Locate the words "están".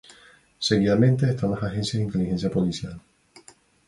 1.29-1.51